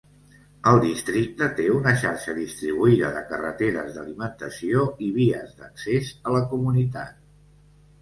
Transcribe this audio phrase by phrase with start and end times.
[0.69, 7.27] El districte té una xarxa distribuïda de carreteres d'alimentació i vies d'accés a la comunitat.